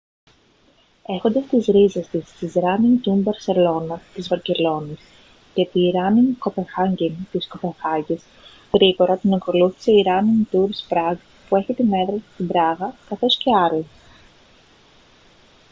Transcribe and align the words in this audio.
έχοντας 1.07 1.47
τις 1.47 1.65
ρίζες 1.65 2.07
της 2.07 2.27
στη 2.29 2.59
ράνινγκ 2.59 3.01
τουρς 3.01 3.23
μπαρσελόνα 3.23 4.01
της 4.13 4.27
βαρκελώνης 4.27 4.99
και 5.53 5.65
τη 5.65 5.89
ράνινγκ 5.89 6.33
κοπενχάγκεν 6.39 7.15
της 7.31 7.47
κοπενχάγης 7.47 8.23
γρήγορα 8.73 9.17
την 9.17 9.33
ακολούθησε 9.33 9.91
η 9.91 10.01
ράνινγκ 10.01 10.45
τουρς 10.51 10.85
πραγκ 10.89 11.17
που 11.49 11.55
έχει 11.55 11.73
την 11.73 11.93
έδρα 11.93 12.15
της 12.15 12.33
στην 12.33 12.47
πράγα 12.47 12.95
καθώς 13.09 13.37
και 13.37 13.49
άλλες 13.69 13.85